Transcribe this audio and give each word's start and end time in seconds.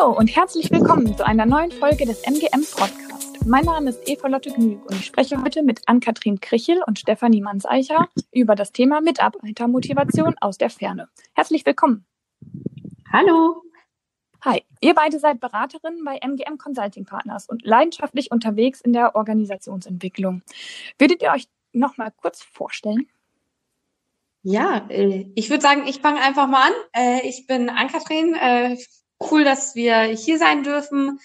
Hallo 0.00 0.16
und 0.16 0.34
herzlich 0.34 0.70
willkommen 0.70 1.14
zu 1.14 1.26
einer 1.26 1.44
neuen 1.44 1.70
Folge 1.70 2.06
des 2.06 2.22
MGM 2.22 2.64
Podcast. 2.74 3.46
Mein 3.46 3.66
Name 3.66 3.90
ist 3.90 4.08
Eva 4.08 4.28
Lotte 4.28 4.50
Gnüg 4.50 4.82
und 4.86 4.94
ich 4.94 5.04
spreche 5.04 5.42
heute 5.42 5.62
mit 5.62 5.82
Ann-Kathrin 5.86 6.40
Krichel 6.40 6.82
und 6.86 6.98
Stefanie 6.98 7.42
Manseicher 7.42 8.08
über 8.32 8.54
das 8.54 8.72
Thema 8.72 9.02
Mitarbeitermotivation 9.02 10.36
aus 10.40 10.56
der 10.56 10.70
Ferne. 10.70 11.10
Herzlich 11.34 11.66
willkommen. 11.66 12.06
Hallo. 13.12 13.62
Hi, 14.42 14.62
ihr 14.80 14.94
beide 14.94 15.18
seid 15.18 15.38
Beraterinnen 15.38 16.02
bei 16.02 16.18
MGM 16.22 16.56
Consulting 16.56 17.04
Partners 17.04 17.46
und 17.46 17.66
leidenschaftlich 17.66 18.30
unterwegs 18.30 18.80
in 18.80 18.94
der 18.94 19.16
Organisationsentwicklung. 19.16 20.40
Würdet 20.98 21.20
ihr 21.20 21.30
euch 21.30 21.46
noch 21.72 21.98
mal 21.98 22.10
kurz 22.10 22.42
vorstellen? 22.42 23.06
Ja, 24.42 24.86
äh, 24.88 25.26
ich 25.34 25.50
würde 25.50 25.62
sagen, 25.62 25.86
ich 25.86 26.00
fange 26.00 26.22
einfach 26.22 26.46
mal 26.46 26.68
an. 26.68 26.72
Äh, 26.94 27.28
ich 27.28 27.46
bin 27.46 27.68
Ann-Kathrin. 27.68 28.34
Äh, 29.20 29.26
cool, 29.30 29.44
dass 29.44 29.74
wir 29.74 30.02
hier 30.02 30.38
sein 30.38 30.62
dürfen. 30.62 31.18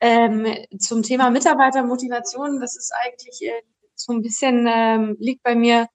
Ähm, 0.00 0.46
zum 0.78 1.02
Thema 1.02 1.30
Mitarbeitermotivation, 1.30 2.60
das 2.60 2.76
ist 2.76 2.92
eigentlich 3.04 3.42
so 3.94 4.12
ein 4.12 4.22
bisschen, 4.22 4.66
ähm, 4.68 5.16
liegt 5.18 5.42
bei 5.42 5.54
mir, 5.54 5.88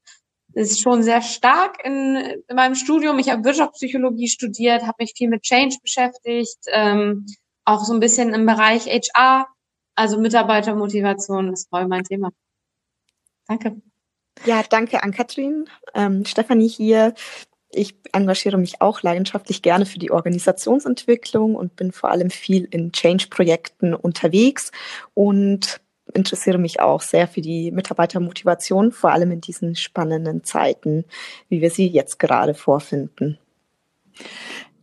ist 0.53 0.81
schon 0.81 1.01
sehr 1.03 1.21
stark 1.21 1.83
in, 1.83 2.15
in 2.47 2.55
meinem 2.55 2.75
Studium. 2.75 3.17
Ich 3.17 3.29
habe 3.29 3.43
Wirtschaftspsychologie 3.43 4.27
studiert, 4.27 4.83
habe 4.83 4.97
mich 4.99 5.13
viel 5.15 5.29
mit 5.29 5.43
Change 5.43 5.77
beschäftigt, 5.81 6.59
ähm, 6.67 7.25
auch 7.65 7.83
so 7.83 7.93
ein 7.93 7.99
bisschen 7.99 8.33
im 8.33 8.45
Bereich 8.45 8.85
HR, 8.85 9.47
also 9.95 10.19
Mitarbeitermotivation, 10.19 11.53
ist 11.53 11.69
voll 11.69 11.87
mein 11.87 12.03
Thema. 12.03 12.31
Danke. 13.47 13.81
Ja, 14.45 14.63
danke 14.63 15.01
an 15.03 15.11
Katrin. 15.11 15.69
Ähm, 15.93 16.25
Stefanie 16.25 16.67
hier. 16.67 17.13
Ich 17.75 17.95
engagiere 18.11 18.57
mich 18.57 18.81
auch 18.81 19.01
leidenschaftlich 19.01 19.61
gerne 19.61 19.85
für 19.85 19.99
die 19.99 20.11
Organisationsentwicklung 20.11 21.55
und 21.55 21.75
bin 21.75 21.91
vor 21.91 22.11
allem 22.11 22.29
viel 22.29 22.67
in 22.69 22.91
Change-Projekten 22.91 23.93
unterwegs 23.93 24.71
und 25.13 25.81
interessiere 26.13 26.59
mich 26.59 26.79
auch 26.79 27.01
sehr 27.01 27.27
für 27.27 27.41
die 27.41 27.71
Mitarbeitermotivation, 27.71 28.91
vor 28.91 29.11
allem 29.11 29.31
in 29.31 29.41
diesen 29.41 29.75
spannenden 29.75 30.43
Zeiten, 30.43 31.05
wie 31.49 31.61
wir 31.61 31.71
sie 31.71 31.87
jetzt 31.87 32.19
gerade 32.19 32.53
vorfinden. 32.53 33.39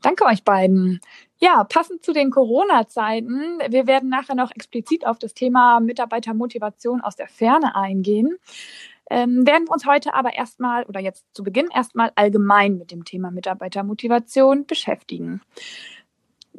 Danke 0.03 0.25
euch 0.25 0.45
beiden. 0.45 1.01
Ja, 1.39 1.65
passend 1.65 2.05
zu 2.05 2.13
den 2.13 2.31
Corona-Zeiten, 2.31 3.61
wir 3.69 3.87
werden 3.87 4.09
nachher 4.09 4.35
noch 4.35 4.51
explizit 4.51 5.07
auf 5.07 5.19
das 5.19 5.33
Thema 5.33 5.81
Mitarbeitermotivation 5.81 7.01
aus 7.01 7.17
der 7.17 7.29
Ferne 7.29 7.77
eingehen 7.77 8.39
ähm, 9.11 9.47
werden 9.47 9.67
wir 9.67 9.73
uns 9.73 9.87
heute 9.87 10.15
aber 10.15 10.35
erstmal 10.35 10.85
oder 10.85 11.01
jetzt 11.01 11.27
zu 11.35 11.43
Beginn 11.43 11.69
erstmal 11.75 12.13
allgemein 12.15 12.79
mit 12.79 12.93
dem 12.93 13.05
Thema 13.05 13.31
Mitarbeitermotivation 13.31 14.67
beschäftigen. 14.67 15.43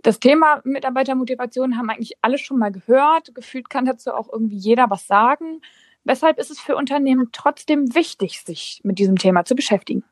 Das 0.04 0.20
Thema 0.20 0.62
Mitarbeitermotivation 0.64 1.78
haben 1.78 1.90
eigentlich 1.90 2.18
alle 2.22 2.38
schon 2.38 2.60
mal 2.60 2.72
gehört. 2.72 3.34
Gefühlt 3.34 3.70
kann 3.70 3.86
dazu 3.86 4.14
auch 4.14 4.30
irgendwie 4.32 4.58
jeder 4.58 4.90
was 4.90 5.08
sagen. 5.08 5.62
Weshalb 6.04 6.40
ist 6.40 6.52
es 6.52 6.60
für 6.60 6.76
Unternehmen 6.76 7.30
trotzdem 7.32 7.94
wichtig, 7.96 8.42
sich 8.42 8.82
mit 8.84 9.00
diesem 9.00 9.18
Thema 9.18 9.46
zu 9.46 9.56
beschäftigen? 9.56 10.04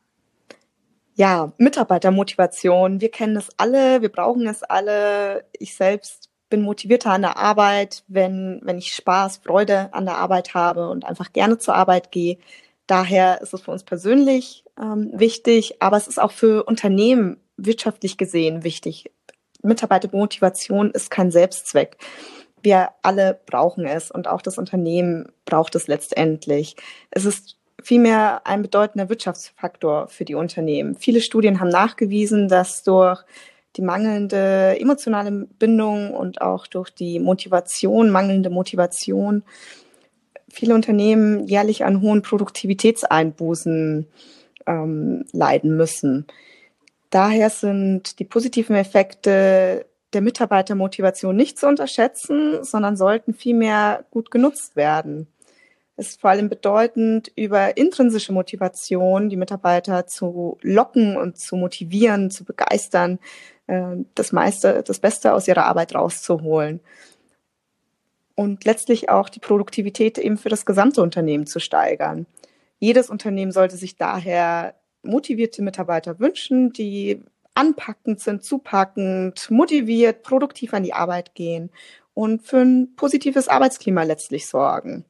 Ja, 1.14 1.52
Mitarbeitermotivation. 1.58 3.00
Wir 3.00 3.10
kennen 3.10 3.36
es 3.36 3.48
alle, 3.58 4.00
wir 4.00 4.10
brauchen 4.10 4.46
es 4.46 4.62
alle. 4.62 5.44
Ich 5.58 5.74
selbst 5.74 6.29
bin 6.50 6.62
motivierter 6.62 7.12
an 7.12 7.22
der 7.22 7.38
Arbeit, 7.38 8.04
wenn, 8.08 8.60
wenn 8.62 8.78
ich 8.78 8.92
Spaß, 8.92 9.38
Freude 9.38 9.88
an 9.94 10.04
der 10.04 10.18
Arbeit 10.18 10.54
habe 10.54 10.90
und 10.90 11.04
einfach 11.04 11.32
gerne 11.32 11.58
zur 11.58 11.74
Arbeit 11.74 12.12
gehe. 12.12 12.38
Daher 12.86 13.40
ist 13.40 13.54
es 13.54 13.62
für 13.62 13.70
uns 13.70 13.84
persönlich 13.84 14.64
ähm, 14.78 15.10
wichtig, 15.14 15.76
aber 15.80 15.96
es 15.96 16.08
ist 16.08 16.20
auch 16.20 16.32
für 16.32 16.64
Unternehmen 16.64 17.38
wirtschaftlich 17.56 18.18
gesehen 18.18 18.64
wichtig. 18.64 19.10
Mitarbeitermotivation 19.62 20.90
ist 20.90 21.10
kein 21.10 21.30
Selbstzweck. 21.30 21.98
Wir 22.62 22.90
alle 23.02 23.40
brauchen 23.46 23.86
es 23.86 24.10
und 24.10 24.28
auch 24.28 24.42
das 24.42 24.58
Unternehmen 24.58 25.30
braucht 25.44 25.74
es 25.76 25.86
letztendlich. 25.86 26.76
Es 27.10 27.24
ist 27.24 27.56
vielmehr 27.82 28.46
ein 28.46 28.62
bedeutender 28.62 29.08
Wirtschaftsfaktor 29.08 30.08
für 30.08 30.24
die 30.24 30.34
Unternehmen. 30.34 30.96
Viele 30.96 31.20
Studien 31.20 31.60
haben 31.60 31.68
nachgewiesen, 31.68 32.48
dass 32.48 32.82
durch 32.82 33.22
die 33.76 33.82
mangelnde 33.82 34.76
emotionale 34.80 35.30
Bindung 35.58 36.12
und 36.12 36.40
auch 36.40 36.66
durch 36.66 36.90
die 36.90 37.20
Motivation, 37.20 38.10
mangelnde 38.10 38.50
Motivation, 38.50 39.44
viele 40.48 40.74
Unternehmen 40.74 41.46
jährlich 41.46 41.84
an 41.84 42.00
hohen 42.02 42.22
Produktivitätseinbußen 42.22 44.06
ähm, 44.66 45.24
leiden 45.32 45.76
müssen. 45.76 46.26
Daher 47.10 47.50
sind 47.50 48.18
die 48.18 48.24
positiven 48.24 48.76
Effekte 48.76 49.86
der 50.12 50.20
Mitarbeitermotivation 50.20 51.36
nicht 51.36 51.58
zu 51.58 51.66
unterschätzen, 51.66 52.64
sondern 52.64 52.96
sollten 52.96 53.34
vielmehr 53.34 54.04
gut 54.10 54.30
genutzt 54.30 54.76
werden. 54.76 55.28
Es 55.96 56.08
ist 56.08 56.20
vor 56.20 56.30
allem 56.30 56.48
bedeutend, 56.48 57.30
über 57.36 57.76
intrinsische 57.76 58.32
Motivation 58.32 59.28
die 59.28 59.36
Mitarbeiter 59.36 60.06
zu 60.06 60.56
locken 60.62 61.16
und 61.16 61.36
zu 61.36 61.56
motivieren, 61.56 62.30
zu 62.30 62.44
begeistern, 62.44 63.18
das 64.14 64.32
meiste, 64.32 64.82
das 64.82 64.98
Beste 64.98 65.32
aus 65.32 65.46
ihrer 65.46 65.66
Arbeit 65.66 65.94
rauszuholen. 65.94 66.80
Und 68.34 68.64
letztlich 68.64 69.10
auch 69.10 69.28
die 69.28 69.40
Produktivität 69.40 70.18
eben 70.18 70.38
für 70.38 70.48
das 70.48 70.64
gesamte 70.64 71.02
Unternehmen 71.02 71.46
zu 71.46 71.60
steigern. 71.60 72.26
Jedes 72.78 73.10
Unternehmen 73.10 73.52
sollte 73.52 73.76
sich 73.76 73.96
daher 73.96 74.74
motivierte 75.02 75.62
Mitarbeiter 75.62 76.18
wünschen, 76.18 76.72
die 76.72 77.22
anpackend 77.54 78.20
sind, 78.20 78.42
zupackend, 78.42 79.50
motiviert, 79.50 80.22
produktiv 80.22 80.72
an 80.72 80.82
die 80.82 80.94
Arbeit 80.94 81.34
gehen 81.34 81.70
und 82.14 82.42
für 82.42 82.58
ein 82.58 82.94
positives 82.96 83.48
Arbeitsklima 83.48 84.02
letztlich 84.04 84.48
sorgen. 84.48 85.04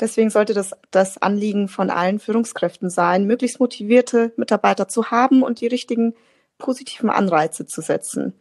Deswegen 0.00 0.28
sollte 0.28 0.54
das 0.54 0.72
das 0.90 1.18
Anliegen 1.22 1.68
von 1.68 1.88
allen 1.88 2.18
Führungskräften 2.18 2.90
sein, 2.90 3.26
möglichst 3.26 3.60
motivierte 3.60 4.32
Mitarbeiter 4.36 4.88
zu 4.88 5.10
haben 5.10 5.42
und 5.42 5.60
die 5.60 5.68
richtigen 5.68 6.14
positiven 6.58 7.10
Anreize 7.10 7.66
zu 7.66 7.80
setzen. 7.80 8.34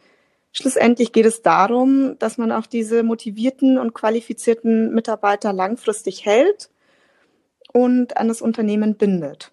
Schlussendlich 0.51 1.11
geht 1.11 1.25
es 1.25 1.41
darum, 1.41 2.17
dass 2.19 2.37
man 2.37 2.51
auch 2.51 2.67
diese 2.67 3.01
motivierten 3.03 3.79
und 3.79 3.93
qualifizierten 3.93 4.93
Mitarbeiter 4.93 5.51
langfristig 5.51 6.25
hält 6.25 6.69
und 7.71 8.17
an 8.17 8.27
das 8.27 8.41
Unternehmen 8.41 8.95
bindet. 8.95 9.51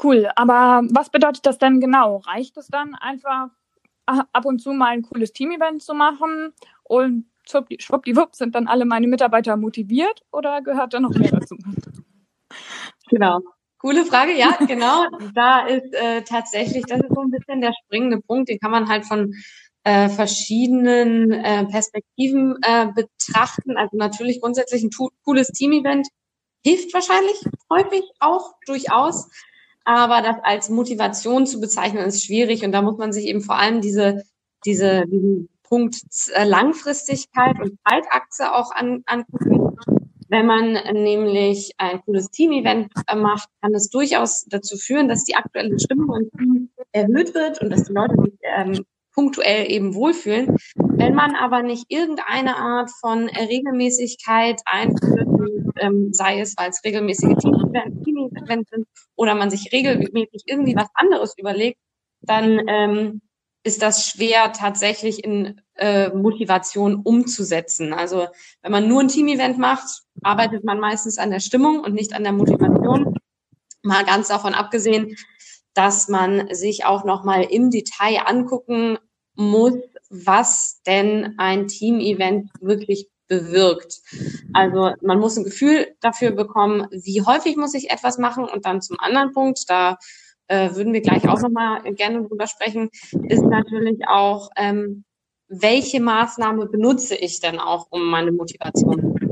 Cool, 0.00 0.28
aber 0.36 0.82
was 0.90 1.10
bedeutet 1.10 1.46
das 1.46 1.58
denn 1.58 1.80
genau? 1.80 2.18
Reicht 2.18 2.56
es 2.58 2.68
dann 2.68 2.94
einfach 2.94 3.48
ab 4.06 4.44
und 4.44 4.60
zu 4.60 4.72
mal 4.72 4.90
ein 4.90 5.02
cooles 5.02 5.32
Team-Event 5.32 5.82
zu 5.82 5.94
machen 5.94 6.52
und 6.84 7.26
schwuppdiwupp 7.44 8.36
sind 8.36 8.54
dann 8.54 8.68
alle 8.68 8.84
meine 8.84 9.08
Mitarbeiter 9.08 9.56
motiviert 9.56 10.22
oder 10.30 10.62
gehört 10.62 10.94
da 10.94 11.00
noch 11.00 11.10
mehr 11.10 11.30
dazu? 11.32 11.56
Genau. 13.08 13.40
Coole 13.78 14.04
Frage, 14.04 14.32
ja, 14.36 14.56
genau. 14.66 15.04
da 15.34 15.66
ist 15.66 15.92
äh, 15.92 16.22
tatsächlich, 16.22 16.84
das 16.86 17.00
ist 17.00 17.14
so 17.14 17.20
ein 17.20 17.30
bisschen 17.30 17.60
der 17.60 17.72
springende 17.84 18.20
Punkt, 18.20 18.48
den 18.48 18.58
kann 18.58 18.70
man 18.70 18.88
halt 18.88 19.04
von 19.04 19.34
äh, 19.84 20.08
verschiedenen 20.08 21.30
äh, 21.30 21.64
Perspektiven 21.66 22.56
äh, 22.62 22.88
betrachten. 22.94 23.76
Also 23.76 23.96
natürlich 23.96 24.40
grundsätzlich 24.40 24.82
ein 24.82 24.90
cooles 25.24 25.48
Team-Event 25.48 26.08
hilft 26.64 26.92
wahrscheinlich 26.92 27.44
häufig 27.70 28.02
auch 28.18 28.54
durchaus, 28.66 29.28
aber 29.84 30.20
das 30.22 30.36
als 30.42 30.68
Motivation 30.68 31.46
zu 31.46 31.60
bezeichnen 31.60 32.04
ist 32.04 32.24
schwierig 32.24 32.64
und 32.64 32.72
da 32.72 32.82
muss 32.82 32.98
man 32.98 33.12
sich 33.12 33.26
eben 33.26 33.40
vor 33.40 33.56
allem 33.56 33.80
diese 33.80 34.24
diese 34.64 35.06
diesen 35.06 35.48
Punkt 35.62 36.00
äh, 36.32 36.42
Langfristigkeit 36.42 37.60
und 37.60 37.78
Zeitachse 37.88 38.52
auch 38.52 38.72
an, 38.72 39.04
angucken 39.06 39.76
wenn 40.28 40.46
man 40.46 40.72
nämlich 40.72 41.72
ein 41.78 42.00
cooles 42.02 42.30
Team-Event 42.30 42.92
äh, 43.06 43.16
macht, 43.16 43.48
kann 43.60 43.74
es 43.74 43.90
durchaus 43.90 44.44
dazu 44.46 44.76
führen, 44.76 45.08
dass 45.08 45.24
die 45.24 45.36
aktuelle 45.36 45.78
Stimmung 45.78 46.16
im 46.16 46.30
Team 46.38 46.70
erhöht 46.92 47.34
wird 47.34 47.60
und 47.60 47.70
dass 47.70 47.84
die 47.84 47.92
Leute 47.92 48.16
sich 48.22 48.34
ähm, 48.42 48.84
punktuell 49.14 49.70
eben 49.70 49.94
wohlfühlen. 49.94 50.56
Wenn 50.76 51.14
man 51.14 51.34
aber 51.34 51.62
nicht 51.62 51.86
irgendeine 51.88 52.56
Art 52.56 52.90
von 53.00 53.28
Regelmäßigkeit 53.28 54.60
einführt, 54.66 55.28
ähm, 55.78 56.12
sei 56.12 56.40
es, 56.40 56.54
weil 56.56 56.70
es 56.70 56.82
regelmäßige 56.84 57.36
Team-Events 57.38 58.70
sind 58.70 58.86
oder 59.14 59.34
man 59.34 59.50
sich 59.50 59.72
regelmäßig 59.72 60.42
irgendwie 60.46 60.76
was 60.76 60.88
anderes 60.94 61.34
überlegt, 61.38 61.78
dann 62.20 62.62
ähm, 62.66 63.20
ist 63.66 63.82
das 63.82 64.06
schwer 64.06 64.52
tatsächlich 64.52 65.24
in 65.24 65.60
äh, 65.74 66.10
Motivation 66.10 66.94
umzusetzen. 66.94 67.92
Also 67.92 68.28
wenn 68.62 68.70
man 68.70 68.86
nur 68.86 69.00
ein 69.00 69.08
Team-Event 69.08 69.58
macht, 69.58 70.02
arbeitet 70.22 70.62
man 70.62 70.78
meistens 70.78 71.18
an 71.18 71.32
der 71.32 71.40
Stimmung 71.40 71.80
und 71.80 71.92
nicht 71.92 72.14
an 72.14 72.22
der 72.22 72.32
Motivation. 72.32 73.16
Mal 73.82 74.04
ganz 74.04 74.28
davon 74.28 74.54
abgesehen, 74.54 75.16
dass 75.74 76.08
man 76.08 76.54
sich 76.54 76.84
auch 76.84 77.04
nochmal 77.04 77.42
im 77.42 77.70
Detail 77.70 78.22
angucken 78.24 78.98
muss, 79.34 79.74
was 80.10 80.80
denn 80.86 81.34
ein 81.36 81.66
Team-Event 81.66 82.50
wirklich 82.60 83.10
bewirkt. 83.26 84.00
Also 84.54 84.92
man 85.02 85.18
muss 85.18 85.36
ein 85.36 85.44
Gefühl 85.44 85.88
dafür 86.00 86.30
bekommen, 86.30 86.86
wie 86.92 87.22
häufig 87.22 87.56
muss 87.56 87.74
ich 87.74 87.90
etwas 87.90 88.18
machen 88.18 88.44
und 88.44 88.64
dann 88.64 88.80
zum 88.80 89.00
anderen 89.00 89.32
Punkt, 89.32 89.68
da 89.68 89.98
äh, 90.48 90.74
würden 90.74 90.92
wir 90.92 91.00
gleich 91.00 91.28
auch 91.28 91.40
nochmal 91.40 91.82
gerne 91.94 92.22
drüber 92.22 92.46
sprechen, 92.46 92.90
ist 93.28 93.42
natürlich 93.42 94.06
auch, 94.08 94.50
ähm, 94.56 95.04
welche 95.48 96.00
Maßnahme 96.00 96.66
benutze 96.66 97.14
ich 97.14 97.40
denn 97.40 97.58
auch, 97.58 97.86
um 97.90 98.08
meine 98.08 98.32
Motivation 98.32 99.00
zu 99.00 99.26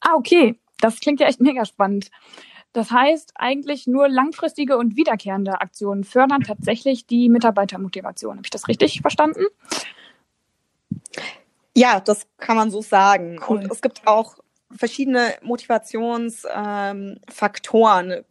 Ah, 0.00 0.14
okay. 0.14 0.58
Das 0.80 1.00
klingt 1.00 1.20
ja 1.20 1.26
echt 1.26 1.40
mega 1.40 1.64
spannend. 1.64 2.10
Das 2.72 2.90
heißt, 2.90 3.32
eigentlich 3.36 3.86
nur 3.86 4.08
langfristige 4.08 4.76
und 4.76 4.96
wiederkehrende 4.96 5.60
Aktionen 5.62 6.04
fördern 6.04 6.42
tatsächlich 6.42 7.06
die 7.06 7.30
Mitarbeitermotivation. 7.30 8.36
Habe 8.36 8.46
ich 8.46 8.50
das 8.50 8.68
richtig 8.68 9.00
verstanden? 9.00 9.46
Ja, 11.74 12.00
das 12.00 12.26
kann 12.36 12.56
man 12.56 12.70
so 12.70 12.82
sagen. 12.82 13.40
Cool. 13.48 13.60
Und 13.60 13.72
es 13.72 13.80
gibt 13.80 14.06
auch 14.06 14.36
verschiedene 14.70 15.34
Motivationsfaktoren, 15.42 18.12
ähm, 18.12 18.24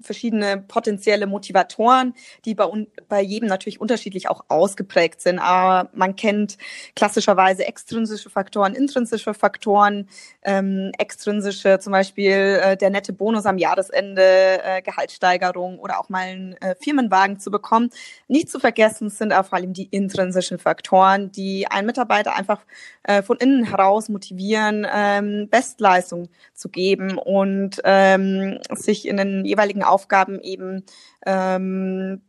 verschiedene 0.00 0.58
potenzielle 0.58 1.26
Motivatoren, 1.26 2.14
die 2.44 2.54
bei, 2.54 2.66
bei 3.08 3.20
jedem 3.20 3.48
natürlich 3.48 3.80
unterschiedlich 3.80 4.28
auch 4.28 4.44
ausgeprägt 4.48 5.20
sind. 5.20 5.38
Aber 5.38 5.90
man 5.92 6.16
kennt 6.16 6.56
klassischerweise 6.94 7.66
extrinsische 7.66 8.30
Faktoren, 8.30 8.74
intrinsische 8.74 9.34
Faktoren, 9.34 10.08
ähm, 10.42 10.92
extrinsische 10.98 11.78
zum 11.78 11.92
Beispiel 11.92 12.60
äh, 12.62 12.76
der 12.76 12.90
nette 12.90 13.12
Bonus 13.12 13.46
am 13.46 13.58
Jahresende, 13.58 14.22
äh, 14.62 14.82
Gehaltssteigerung 14.82 15.78
oder 15.78 15.98
auch 16.00 16.08
mal 16.08 16.28
einen 16.28 16.52
äh, 16.54 16.74
Firmenwagen 16.80 17.38
zu 17.40 17.50
bekommen. 17.50 17.90
Nicht 18.28 18.50
zu 18.50 18.60
vergessen 18.60 19.10
sind 19.10 19.32
aber 19.32 19.48
vor 19.48 19.58
allem 19.58 19.72
die 19.72 19.88
intrinsischen 19.90 20.58
Faktoren, 20.58 21.32
die 21.32 21.66
einen 21.68 21.86
Mitarbeiter 21.86 22.34
einfach 22.34 22.60
äh, 23.02 23.22
von 23.22 23.38
innen 23.38 23.64
heraus 23.64 24.08
motivieren, 24.08 24.86
ähm, 24.92 25.48
Bestleistung 25.50 26.28
zu 26.54 26.68
geben 26.68 27.18
und 27.18 27.80
ähm, 27.84 28.58
sich 28.70 29.08
in 29.08 29.16
den 29.16 29.44
jeweiligen 29.44 29.82
Aufgaben 29.88 30.40
eben 30.40 30.84
ähm, 31.26 32.22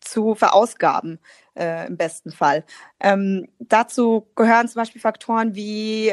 zu 0.00 0.34
verausgaben, 0.34 1.18
äh, 1.56 1.86
im 1.86 1.96
besten 1.96 2.30
Fall. 2.30 2.64
Ähm, 3.00 3.48
dazu 3.58 4.28
gehören 4.36 4.68
zum 4.68 4.80
Beispiel 4.80 5.00
Faktoren 5.00 5.54
wie 5.54 6.12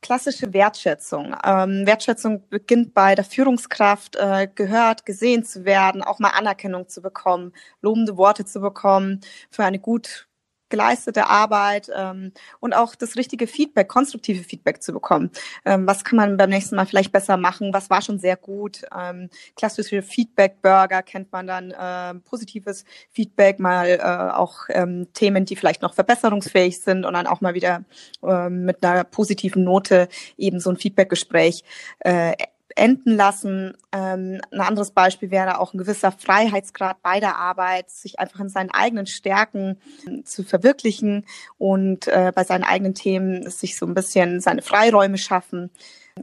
klassische 0.00 0.52
Wertschätzung. 0.52 1.34
Ähm, 1.44 1.86
Wertschätzung 1.86 2.48
beginnt 2.48 2.92
bei 2.92 3.14
der 3.14 3.24
Führungskraft, 3.24 4.16
äh, 4.16 4.48
gehört, 4.52 5.06
gesehen 5.06 5.44
zu 5.44 5.64
werden, 5.64 6.02
auch 6.02 6.18
mal 6.18 6.30
Anerkennung 6.30 6.88
zu 6.88 7.00
bekommen, 7.00 7.52
lobende 7.80 8.16
Worte 8.16 8.44
zu 8.44 8.60
bekommen 8.60 9.20
für 9.50 9.64
eine 9.64 9.78
gut 9.78 10.28
geleistete 10.72 11.28
Arbeit 11.28 11.90
ähm, 11.94 12.32
und 12.58 12.72
auch 12.72 12.94
das 12.94 13.16
richtige 13.16 13.46
Feedback, 13.46 13.88
konstruktive 13.88 14.42
Feedback 14.42 14.82
zu 14.82 14.92
bekommen. 14.92 15.30
Ähm, 15.66 15.86
was 15.86 16.02
kann 16.02 16.16
man 16.16 16.38
beim 16.38 16.48
nächsten 16.48 16.76
Mal 16.76 16.86
vielleicht 16.86 17.12
besser 17.12 17.36
machen? 17.36 17.74
Was 17.74 17.90
war 17.90 18.00
schon 18.00 18.18
sehr 18.18 18.36
gut? 18.36 18.82
Ähm, 18.98 19.28
klassische 19.54 20.02
Feedback-Burger 20.02 21.02
kennt 21.02 21.30
man 21.30 21.46
dann, 21.46 21.70
äh, 21.72 22.14
positives 22.24 22.84
Feedback, 23.10 23.60
mal 23.60 23.86
äh, 23.86 24.32
auch 24.34 24.64
ähm, 24.70 25.08
Themen, 25.12 25.44
die 25.44 25.56
vielleicht 25.56 25.82
noch 25.82 25.92
verbesserungsfähig 25.92 26.80
sind 26.80 27.04
und 27.04 27.12
dann 27.12 27.26
auch 27.26 27.42
mal 27.42 27.52
wieder 27.52 27.84
äh, 28.22 28.48
mit 28.48 28.82
einer 28.82 29.04
positiven 29.04 29.64
Note 29.64 30.08
eben 30.38 30.58
so 30.58 30.70
ein 30.70 30.78
Feedback-Gespräch 30.78 31.64
äh, 32.00 32.32
enden 32.76 33.16
lassen. 33.16 33.76
Ähm, 33.92 34.40
ein 34.50 34.60
anderes 34.60 34.90
Beispiel 34.90 35.30
wäre 35.30 35.58
auch 35.58 35.74
ein 35.74 35.78
gewisser 35.78 36.12
Freiheitsgrad 36.12 37.02
bei 37.02 37.20
der 37.20 37.36
Arbeit, 37.36 37.90
sich 37.90 38.18
einfach 38.18 38.40
in 38.40 38.48
seinen 38.48 38.70
eigenen 38.70 39.06
Stärken 39.06 39.78
ähm, 40.06 40.24
zu 40.24 40.42
verwirklichen 40.42 41.24
und 41.58 42.08
äh, 42.08 42.32
bei 42.34 42.44
seinen 42.44 42.64
eigenen 42.64 42.94
Themen 42.94 43.48
sich 43.50 43.76
so 43.76 43.86
ein 43.86 43.94
bisschen 43.94 44.40
seine 44.40 44.62
Freiräume 44.62 45.18
schaffen. 45.18 45.70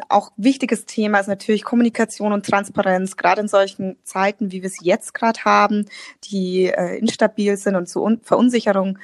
Auch 0.07 0.31
wichtiges 0.37 0.85
Thema 0.85 1.19
ist 1.19 1.27
natürlich 1.27 1.63
Kommunikation 1.63 2.31
und 2.31 2.45
Transparenz, 2.45 3.17
gerade 3.17 3.41
in 3.41 3.47
solchen 3.47 3.97
Zeiten, 4.03 4.51
wie 4.51 4.61
wir 4.61 4.67
es 4.67 4.77
jetzt 4.81 5.15
gerade 5.15 5.43
haben, 5.45 5.87
die 6.25 6.65
äh, 6.65 6.97
instabil 6.99 7.57
sind 7.57 7.75
und 7.75 7.89
zu 7.89 8.19
Verunsicherung 8.21 8.99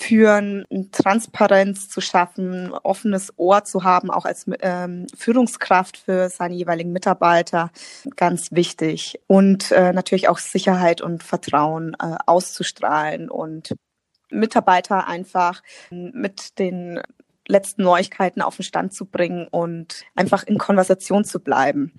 führen, 0.00 0.64
Transparenz 0.92 1.88
zu 1.88 2.00
schaffen, 2.00 2.72
offenes 2.72 3.34
Ohr 3.36 3.64
zu 3.64 3.84
haben, 3.84 4.10
auch 4.10 4.24
als 4.24 4.46
ähm, 4.60 5.06
Führungskraft 5.16 5.98
für 5.98 6.30
seine 6.30 6.54
jeweiligen 6.54 6.92
Mitarbeiter, 6.92 7.70
ganz 8.16 8.50
wichtig. 8.52 9.20
Und 9.26 9.70
äh, 9.72 9.92
natürlich 9.92 10.28
auch 10.28 10.38
Sicherheit 10.38 11.02
und 11.02 11.22
Vertrauen 11.22 11.94
äh, 12.00 12.16
auszustrahlen 12.26 13.30
und 13.30 13.74
Mitarbeiter 14.30 15.06
einfach 15.06 15.62
mit 15.90 16.58
den 16.58 17.00
letzten 17.46 17.82
Neuigkeiten 17.82 18.42
auf 18.42 18.56
den 18.56 18.64
Stand 18.64 18.94
zu 18.94 19.04
bringen 19.04 19.48
und 19.50 20.04
einfach 20.14 20.44
in 20.44 20.56
Konversation 20.56 21.24
zu 21.24 21.40
bleiben 21.40 21.92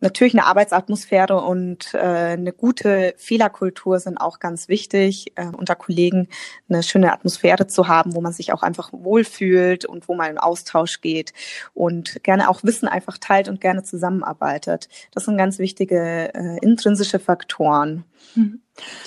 natürlich 0.00 0.34
eine 0.34 0.46
Arbeitsatmosphäre 0.46 1.40
und 1.40 1.94
äh, 1.94 1.98
eine 1.98 2.52
gute 2.52 3.14
Fehlerkultur 3.16 3.98
sind 4.00 4.18
auch 4.18 4.38
ganz 4.38 4.68
wichtig, 4.68 5.32
äh, 5.36 5.46
unter 5.46 5.74
Kollegen 5.74 6.28
eine 6.68 6.82
schöne 6.82 7.12
Atmosphäre 7.12 7.66
zu 7.66 7.88
haben, 7.88 8.14
wo 8.14 8.20
man 8.20 8.32
sich 8.32 8.52
auch 8.52 8.62
einfach 8.62 8.90
wohlfühlt 8.92 9.84
und 9.84 10.08
wo 10.08 10.14
man 10.14 10.30
in 10.30 10.38
Austausch 10.38 11.00
geht 11.00 11.32
und 11.74 12.22
gerne 12.22 12.48
auch 12.48 12.62
Wissen 12.64 12.88
einfach 12.88 13.18
teilt 13.18 13.48
und 13.48 13.60
gerne 13.60 13.82
zusammenarbeitet. 13.82 14.88
Das 15.12 15.24
sind 15.24 15.38
ganz 15.38 15.58
wichtige 15.58 16.32
äh, 16.34 16.58
intrinsische 16.60 17.18
Faktoren, 17.18 18.04
mhm. 18.34 18.62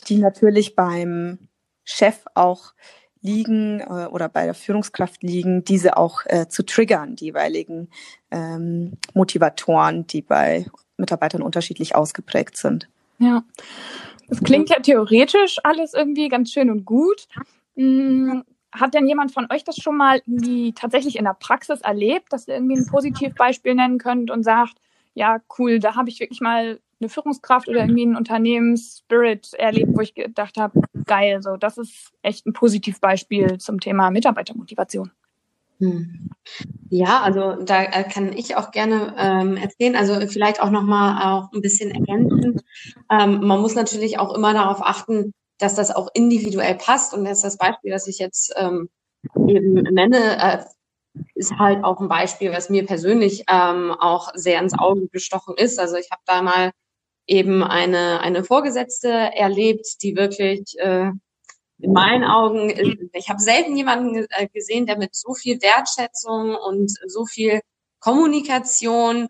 die 0.07 0.17
natürlich 0.17 0.75
beim 0.75 1.49
Chef 1.83 2.25
auch 2.33 2.73
liegen 3.25 3.81
äh, 3.81 4.07
oder 4.07 4.29
bei 4.29 4.45
der 4.45 4.53
Führungskraft 4.53 5.23
liegen, 5.23 5.65
diese 5.65 5.97
auch 5.97 6.21
äh, 6.25 6.47
zu 6.47 6.63
triggern, 6.63 7.15
die 7.15 7.25
jeweiligen 7.25 7.89
ähm, 8.31 8.93
Motivatoren, 9.13 10.07
die 10.07 10.21
bei 10.21 10.65
Mitarbeitern 10.97 11.41
unterschiedlich 11.41 11.95
ausgeprägt 11.95 12.55
sind. 12.55 12.87
Ja, 13.17 13.43
das 14.27 14.41
klingt 14.41 14.69
ja 14.69 14.79
theoretisch 14.79 15.57
alles 15.63 15.93
irgendwie 15.93 16.29
ganz 16.29 16.51
schön 16.51 16.69
und 16.69 16.85
gut. 16.85 17.27
Hm, 17.75 18.43
hat 18.71 18.93
denn 18.93 19.07
jemand 19.07 19.31
von 19.31 19.47
euch 19.51 19.63
das 19.63 19.77
schon 19.77 19.97
mal 19.97 20.21
irgendwie 20.25 20.73
tatsächlich 20.73 21.17
in 21.17 21.25
der 21.25 21.35
Praxis 21.39 21.81
erlebt, 21.81 22.31
dass 22.31 22.47
ihr 22.47 22.55
irgendwie 22.55 22.77
ein 22.77 22.87
Positivbeispiel 22.87 23.73
nennen 23.73 23.97
könnt 23.97 24.31
und 24.31 24.43
sagt, 24.43 24.75
ja, 25.13 25.39
cool, 25.57 25.79
da 25.79 25.95
habe 25.95 26.09
ich 26.09 26.19
wirklich 26.19 26.41
mal 26.41 26.79
eine 26.99 27.09
Führungskraft 27.09 27.67
oder 27.67 27.81
irgendwie 27.81 28.05
ein 28.05 28.15
Unternehmensspirit 28.15 29.53
erlebt, 29.53 29.91
wo 29.93 30.01
ich 30.01 30.13
gedacht 30.13 30.57
habe, 30.57 30.81
geil, 31.05 31.41
so 31.41 31.57
das 31.57 31.77
ist 31.77 32.11
echt 32.21 32.45
ein 32.45 32.53
Positivbeispiel 32.53 33.57
zum 33.57 33.79
Thema 33.79 34.11
Mitarbeitermotivation. 34.11 35.11
Hm. 35.79 36.29
Ja, 36.89 37.21
also 37.21 37.61
da 37.63 37.83
äh, 37.83 38.03
kann 38.03 38.31
ich 38.31 38.55
auch 38.55 38.71
gerne 38.71 39.13
ähm, 39.17 39.57
erzählen, 39.57 39.95
also 39.95 40.15
vielleicht 40.27 40.61
auch 40.61 40.69
nochmal 40.69 41.21
auch 41.21 41.51
ein 41.51 41.61
bisschen 41.61 41.91
ergänzen. 41.91 42.61
Ähm, 43.11 43.45
man 43.45 43.61
muss 43.61 43.75
natürlich 43.75 44.17
auch 44.19 44.33
immer 44.33 44.53
darauf 44.53 44.81
achten, 44.81 45.33
dass 45.57 45.75
das 45.75 45.93
auch 45.93 46.09
individuell 46.13 46.75
passt 46.75 47.13
und 47.13 47.25
das 47.25 47.39
ist 47.39 47.43
das 47.43 47.57
Beispiel, 47.57 47.91
das 47.91 48.07
ich 48.07 48.19
jetzt 48.19 48.53
ähm, 48.57 48.89
eben 49.47 49.73
nenne, 49.73 50.37
äh, 50.41 50.63
ist 51.33 51.57
halt 51.57 51.83
auch 51.83 51.99
ein 51.99 52.09
Beispiel, 52.09 52.51
was 52.51 52.69
mir 52.69 52.85
persönlich 52.85 53.43
ähm, 53.49 53.91
auch 53.91 54.31
sehr 54.33 54.59
ins 54.59 54.77
Auge 54.77 55.07
gestochen 55.07 55.55
ist. 55.57 55.79
Also 55.79 55.95
ich 55.95 56.09
habe 56.11 56.21
da 56.25 56.41
mal 56.41 56.71
eben 57.27 57.63
eine, 57.63 58.19
eine 58.21 58.43
Vorgesetzte 58.43 59.09
erlebt, 59.09 60.01
die 60.03 60.15
wirklich 60.15 60.77
äh, 60.77 61.11
in 61.79 61.91
meinen 61.91 62.23
Augen, 62.23 62.69
ich 63.13 63.29
habe 63.29 63.39
selten 63.39 63.75
jemanden 63.75 64.25
äh, 64.29 64.47
gesehen, 64.47 64.85
der 64.85 64.97
mit 64.97 65.15
so 65.15 65.33
viel 65.33 65.61
Wertschätzung 65.61 66.55
und 66.55 66.91
so 67.07 67.25
viel 67.25 67.61
Kommunikation, 67.99 69.27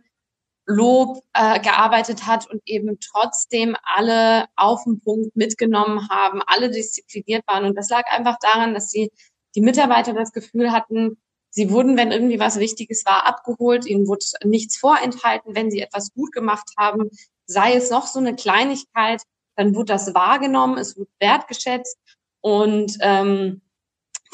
Lob 0.67 1.23
äh, 1.33 1.59
gearbeitet 1.59 2.25
hat 2.25 2.49
und 2.49 2.59
eben 2.65 2.97
trotzdem 2.99 3.75
alle 3.83 4.45
auf 4.55 4.83
den 4.83 4.99
Punkt 4.99 5.35
mitgenommen 5.35 6.09
haben, 6.09 6.41
alle 6.47 6.71
diszipliniert 6.71 7.45
waren. 7.47 7.65
Und 7.65 7.77
das 7.77 7.89
lag 7.89 8.07
einfach 8.07 8.37
daran, 8.39 8.73
dass 8.73 8.89
die, 8.89 9.11
die 9.53 9.61
Mitarbeiter 9.61 10.13
das 10.13 10.31
Gefühl 10.31 10.71
hatten, 10.71 11.17
sie 11.55 11.71
wurden, 11.71 11.97
wenn 11.97 12.11
irgendwie 12.11 12.39
was 12.39 12.59
Wichtiges 12.59 13.05
war, 13.05 13.25
abgeholt, 13.25 13.85
ihnen 13.85 14.07
wurde 14.07 14.25
nichts 14.43 14.77
vorenthalten, 14.77 15.55
wenn 15.55 15.71
sie 15.71 15.79
etwas 15.79 16.13
gut 16.13 16.33
gemacht 16.33 16.69
haben, 16.77 17.09
sei 17.45 17.73
es 17.75 17.89
noch 17.89 18.07
so 18.07 18.19
eine 18.19 18.35
Kleinigkeit, 18.35 19.21
dann 19.55 19.73
wird 19.73 19.89
das 19.89 20.13
wahrgenommen, 20.13 20.77
es 20.77 20.97
wird 20.97 21.09
wertgeschätzt. 21.19 21.97
Und 22.41 22.97
ähm, 22.99 23.61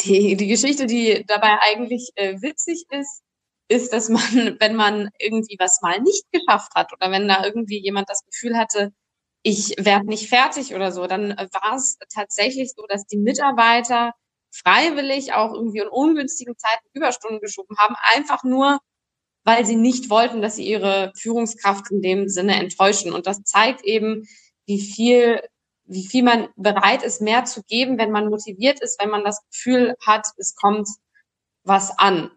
die, 0.04 0.36
die 0.36 0.48
Geschichte, 0.48 0.88
die 0.88 1.24
dabei 1.28 1.60
eigentlich 1.62 2.10
äh, 2.16 2.42
witzig 2.42 2.86
ist, 2.90 3.22
ist, 3.68 3.94
dass 3.94 4.10
man, 4.10 4.22
wenn 4.60 4.76
man 4.76 5.10
irgendwie 5.20 5.58
was 5.60 5.80
mal 5.84 6.02
nicht 6.02 6.26
geschafft 6.32 6.74
hat 6.74 6.92
oder 6.92 7.12
wenn 7.12 7.28
da 7.28 7.46
irgendwie 7.46 7.80
jemand 7.80 8.10
das 8.10 8.26
Gefühl 8.26 8.58
hatte, 8.58 8.92
ich 9.44 9.76
werde 9.78 10.08
nicht 10.08 10.28
fertig 10.28 10.74
oder 10.74 10.92
so, 10.92 11.06
dann 11.06 11.30
war 11.30 11.76
es 11.76 11.98
tatsächlich 12.14 12.74
so, 12.76 12.86
dass 12.88 13.06
die 13.06 13.18
Mitarbeiter 13.18 14.14
freiwillig 14.52 15.34
auch 15.34 15.54
irgendwie 15.54 15.80
in 15.80 15.88
ungünstigen 15.88 16.58
Zeiten 16.58 16.86
Überstunden 16.94 17.40
geschoben 17.40 17.78
haben, 17.78 17.96
einfach 18.14 18.44
nur, 18.44 18.80
weil 19.44 19.66
sie 19.66 19.76
nicht 19.76 20.10
wollten, 20.10 20.42
dass 20.42 20.58
sie 20.58 20.68
ihre 20.68 21.12
Führungskraft 21.18 21.90
in 21.92 22.02
dem 22.02 22.30
Sinne 22.30 22.56
enttäuschen. 22.56 23.14
Und 23.14 23.28
das 23.28 23.44
zeigt 23.44 23.84
eben, 23.84 24.28
wie 24.66 24.82
viel, 24.82 25.42
wie 25.86 26.06
viel 26.06 26.24
man 26.24 26.50
bereit 26.56 27.04
ist, 27.04 27.22
mehr 27.22 27.46
zu 27.46 27.64
geben, 27.64 27.98
wenn 27.98 28.12
man 28.12 28.30
motiviert 28.30 28.82
ist, 28.82 29.02
wenn 29.02 29.10
man 29.10 29.24
das 29.24 29.42
Gefühl 29.50 29.96
hat, 30.06 30.28
es 30.38 30.56
kommt 30.56 30.88
was 31.64 31.98
an. 31.98 32.32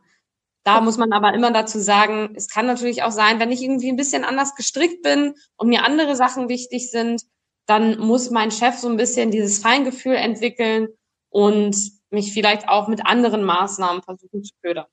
Da 0.65 0.81
muss 0.81 0.97
man 0.97 1.13
aber 1.13 1.35
immer 1.35 1.53
dazu 1.53 1.79
sagen, 1.79 2.33
es 2.37 2.49
kann 2.49 2.65
natürlich 2.67 3.03
auch 3.03 3.11
sein, 3.11 3.39
wenn 3.39 3.53
ich 3.53 3.63
irgendwie 3.63 3.91
ein 3.91 3.97
bisschen 3.97 4.25
anders 4.25 4.55
gestrickt 4.55 5.03
bin 5.03 5.35
und 5.57 5.69
mir 5.69 5.85
andere 5.85 6.17
Sachen 6.17 6.49
wichtig 6.49 6.91
sind, 6.91 7.23
dann 7.67 7.99
muss 7.99 8.31
mein 8.31 8.51
Chef 8.51 8.77
so 8.79 8.89
ein 8.89 8.97
bisschen 8.97 9.31
dieses 9.31 9.59
Feingefühl 9.59 10.17
entwickeln 10.17 10.89
und 11.29 11.77
mich 12.15 12.33
vielleicht 12.33 12.69
auch 12.69 12.89
mit 12.89 13.07
anderen 13.07 13.45
Maßnahmen 13.45 14.03
versuchen 14.03 14.43
zu 14.45 14.55
ködern. 14.63 14.87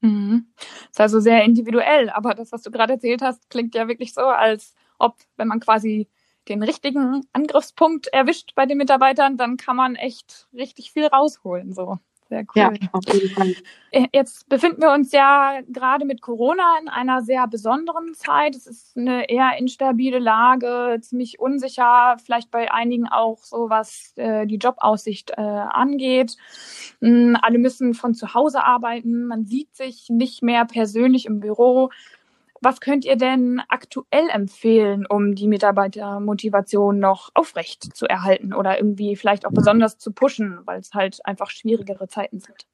Mhm. 0.00 0.52
Ist 0.90 1.00
also 1.00 1.20
sehr 1.20 1.42
individuell, 1.44 2.10
aber 2.10 2.34
das, 2.34 2.52
was 2.52 2.62
du 2.62 2.70
gerade 2.70 2.94
erzählt 2.94 3.22
hast, 3.22 3.48
klingt 3.50 3.74
ja 3.74 3.88
wirklich 3.88 4.14
so, 4.14 4.22
als 4.22 4.74
ob, 4.98 5.16
wenn 5.36 5.48
man 5.48 5.60
quasi 5.60 6.08
den 6.48 6.62
richtigen 6.62 7.26
Angriffspunkt 7.32 8.08
erwischt 8.08 8.54
bei 8.54 8.66
den 8.66 8.78
Mitarbeitern, 8.78 9.36
dann 9.36 9.56
kann 9.56 9.76
man 9.76 9.96
echt 9.96 10.48
richtig 10.52 10.92
viel 10.92 11.06
rausholen. 11.06 11.72
So. 11.72 11.98
Sehr 12.28 12.40
cool. 12.40 12.46
Ja, 12.56 12.72
auf 12.92 13.04
jeden 13.12 13.30
Fall. 13.30 13.54
Äh, 13.92 14.06
jetzt 14.12 14.48
befinden 14.48 14.82
wir 14.82 14.92
uns 14.92 15.12
ja 15.12 15.60
gerade 15.68 16.04
mit 16.04 16.20
Corona 16.20 16.78
in 16.82 16.88
einer 16.88 17.22
sehr 17.22 17.46
besonderen 17.46 18.14
Zeit. 18.14 18.56
Es 18.56 18.66
ist 18.66 18.96
eine 18.96 19.30
eher 19.30 19.56
instabile 19.58 20.18
Lage, 20.18 20.98
ziemlich 21.00 21.38
unsicher, 21.38 22.16
vielleicht 22.24 22.50
bei 22.50 22.72
einigen 22.72 23.06
auch 23.06 23.38
so, 23.38 23.70
was 23.70 24.12
äh, 24.16 24.44
die 24.46 24.56
Jobaussicht 24.56 25.30
äh, 25.30 25.40
angeht. 25.40 26.36
Ähm, 27.00 27.36
alle 27.40 27.58
müssen 27.58 27.94
von 27.94 28.14
zu 28.14 28.34
Hause 28.34 28.64
arbeiten. 28.64 29.26
Man 29.26 29.46
sieht 29.46 29.76
sich 29.76 30.06
nicht 30.08 30.42
mehr 30.42 30.64
persönlich 30.64 31.26
im 31.26 31.38
Büro. 31.38 31.90
Was 32.62 32.80
könnt 32.80 33.04
ihr 33.04 33.16
denn 33.16 33.60
aktuell 33.68 34.28
empfehlen, 34.30 35.06
um 35.06 35.34
die 35.34 35.48
Mitarbeitermotivation 35.48 36.98
noch 36.98 37.30
aufrecht 37.34 37.96
zu 37.96 38.06
erhalten 38.06 38.54
oder 38.54 38.78
irgendwie 38.78 39.16
vielleicht 39.16 39.46
auch 39.46 39.52
besonders 39.52 39.98
zu 39.98 40.12
pushen, 40.12 40.60
weil 40.64 40.80
es 40.80 40.92
halt 40.94 41.24
einfach 41.24 41.50
schwierigere 41.50 42.08
Zeiten 42.08 42.40
sind? 42.40 42.66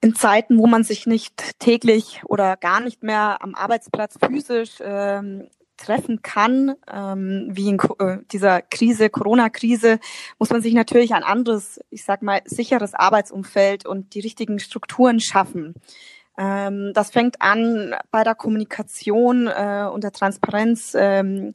In 0.00 0.14
Zeiten, 0.14 0.58
wo 0.58 0.66
man 0.66 0.84
sich 0.84 1.06
nicht 1.06 1.58
täglich 1.58 2.22
oder 2.26 2.56
gar 2.56 2.80
nicht 2.80 3.02
mehr 3.02 3.42
am 3.42 3.54
Arbeitsplatz 3.54 4.16
physisch 4.24 4.76
ähm, 4.80 5.48
treffen 5.78 6.22
kann, 6.22 6.74
ähm, 6.92 7.48
wie 7.50 7.68
in 7.68 7.78
äh, 7.98 8.18
dieser 8.30 8.60
Krise, 8.60 9.08
Corona-Krise, 9.08 9.98
muss 10.38 10.50
man 10.50 10.60
sich 10.60 10.74
natürlich 10.74 11.14
ein 11.14 11.22
anderes, 11.22 11.80
ich 11.90 12.04
sag 12.04 12.22
mal, 12.22 12.42
sicheres 12.44 12.94
Arbeitsumfeld 12.94 13.86
und 13.86 14.14
die 14.14 14.20
richtigen 14.20 14.58
Strukturen 14.58 15.20
schaffen. 15.20 15.74
Ähm, 16.38 16.92
das 16.94 17.10
fängt 17.10 17.42
an 17.42 17.96
bei 18.12 18.22
der 18.22 18.36
Kommunikation 18.36 19.48
äh, 19.48 19.88
und 19.92 20.04
der 20.04 20.12
Transparenz 20.12 20.94
ähm, 20.96 21.54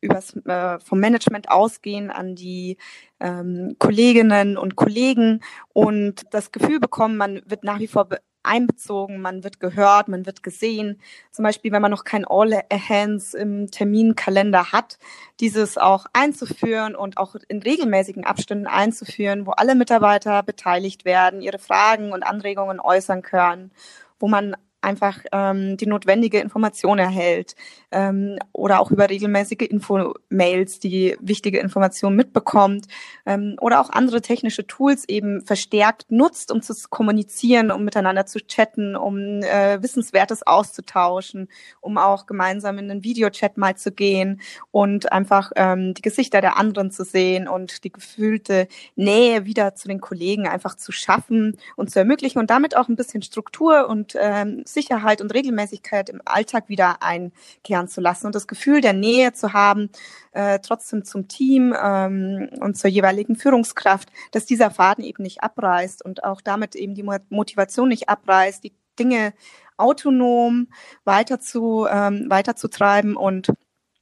übers, 0.00 0.36
äh, 0.46 0.78
vom 0.78 1.00
Management 1.00 1.50
ausgehen 1.50 2.10
an 2.12 2.36
die 2.36 2.78
ähm, 3.18 3.74
Kolleginnen 3.80 4.56
und 4.56 4.76
Kollegen 4.76 5.40
und 5.72 6.22
das 6.30 6.52
Gefühl 6.52 6.78
bekommen, 6.78 7.16
man 7.16 7.42
wird 7.44 7.64
nach 7.64 7.80
wie 7.80 7.88
vor 7.88 8.08
einbezogen, 8.44 9.20
man 9.20 9.42
wird 9.44 9.58
gehört, 9.58 10.08
man 10.08 10.24
wird 10.24 10.42
gesehen. 10.44 11.00
Zum 11.32 11.42
Beispiel, 11.42 11.72
wenn 11.72 11.82
man 11.82 11.90
noch 11.90 12.04
kein 12.04 12.24
All 12.24 12.62
Hands 12.72 13.34
im 13.34 13.70
Terminkalender 13.70 14.72
hat, 14.72 14.98
dieses 15.40 15.76
auch 15.76 16.06
einzuführen 16.12 16.94
und 16.94 17.18
auch 17.18 17.34
in 17.48 17.60
regelmäßigen 17.60 18.24
Abständen 18.24 18.66
einzuführen, 18.66 19.44
wo 19.44 19.50
alle 19.50 19.74
Mitarbeiter 19.74 20.42
beteiligt 20.42 21.04
werden, 21.04 21.42
ihre 21.42 21.58
Fragen 21.58 22.12
und 22.12 22.22
Anregungen 22.22 22.80
äußern 22.80 23.22
können 23.22 23.72
wo 24.20 24.28
man 24.28 24.54
einfach 24.82 25.18
ähm, 25.32 25.76
die 25.76 25.86
notwendige 25.86 26.40
Information 26.40 26.98
erhält 26.98 27.54
ähm, 27.90 28.38
oder 28.52 28.80
auch 28.80 28.90
über 28.90 29.10
regelmäßige 29.10 29.68
Info-Mails 29.68 30.78
die 30.78 31.16
wichtige 31.20 31.58
Information 31.58 32.16
mitbekommt 32.16 32.86
ähm, 33.26 33.56
oder 33.60 33.80
auch 33.80 33.90
andere 33.90 34.22
technische 34.22 34.66
Tools 34.66 35.08
eben 35.08 35.42
verstärkt 35.42 36.10
nutzt, 36.10 36.50
um 36.50 36.62
zu 36.62 36.74
kommunizieren, 36.88 37.70
um 37.70 37.84
miteinander 37.84 38.26
zu 38.26 38.38
chatten, 38.46 38.96
um 38.96 39.42
äh, 39.42 39.82
Wissenswertes 39.82 40.46
auszutauschen, 40.46 41.48
um 41.80 41.98
auch 41.98 42.26
gemeinsam 42.26 42.78
in 42.78 42.90
einen 42.90 43.04
Videochat 43.04 43.58
mal 43.58 43.76
zu 43.76 43.92
gehen 43.92 44.40
und 44.70 45.12
einfach 45.12 45.52
ähm, 45.56 45.94
die 45.94 46.02
Gesichter 46.02 46.40
der 46.40 46.56
anderen 46.56 46.90
zu 46.90 47.04
sehen 47.04 47.48
und 47.48 47.84
die 47.84 47.92
gefühlte 47.92 48.68
Nähe 48.96 49.44
wieder 49.44 49.74
zu 49.74 49.88
den 49.88 50.00
Kollegen 50.00 50.46
einfach 50.48 50.76
zu 50.76 50.92
schaffen 50.92 51.58
und 51.76 51.90
zu 51.90 51.98
ermöglichen 51.98 52.38
und 52.38 52.50
damit 52.50 52.76
auch 52.76 52.88
ein 52.88 52.96
bisschen 52.96 53.22
Struktur 53.22 53.88
und 53.88 54.16
ähm, 54.18 54.62
Sicherheit 54.72 55.20
und 55.20 55.34
Regelmäßigkeit 55.34 56.08
im 56.08 56.20
Alltag 56.24 56.68
wieder 56.68 57.02
einkehren 57.02 57.88
zu 57.88 58.00
lassen 58.00 58.26
und 58.26 58.34
das 58.34 58.46
Gefühl 58.46 58.80
der 58.80 58.92
Nähe 58.92 59.32
zu 59.32 59.52
haben, 59.52 59.90
äh, 60.32 60.58
trotzdem 60.60 61.04
zum 61.04 61.28
Team 61.28 61.74
ähm, 61.80 62.48
und 62.60 62.76
zur 62.76 62.90
jeweiligen 62.90 63.36
Führungskraft, 63.36 64.10
dass 64.32 64.46
dieser 64.46 64.70
Faden 64.70 65.04
eben 65.04 65.22
nicht 65.22 65.42
abreißt 65.42 66.04
und 66.04 66.24
auch 66.24 66.40
damit 66.40 66.74
eben 66.74 66.94
die 66.94 67.08
Motivation 67.28 67.88
nicht 67.88 68.08
abreißt, 68.08 68.64
die 68.64 68.74
Dinge 68.98 69.32
autonom 69.76 70.68
weiter 71.04 71.40
zu, 71.40 71.86
ähm, 71.90 72.26
weiterzutreiben 72.28 73.16
und 73.16 73.52